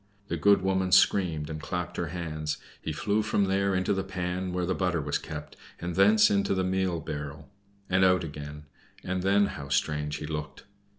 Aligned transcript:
The 0.29 0.35
good 0.35 0.63
woman 0.63 0.91
screamed 0.91 1.47
and 1.47 1.61
clapped 1.61 1.95
her 1.97 2.07
hands. 2.07 2.57
He 2.81 2.91
flew 2.91 3.21
from 3.21 3.45
there 3.45 3.75
into 3.75 3.93
the 3.93 4.03
pan 4.03 4.51
where 4.51 4.65
the 4.65 4.73
butter 4.73 4.99
was 4.99 5.19
kept, 5.19 5.55
and 5.79 5.93
thence 5.93 6.31
into 6.31 6.55
the 6.55 6.63
meal 6.63 6.99
barrel, 6.99 7.51
and 7.87 8.03
out 8.03 8.23
again, 8.23 8.65
and 9.03 9.21
then 9.21 9.45
how 9.45 9.69
strange 9.69 10.15
he 10.15 10.25
looked! 10.25 10.63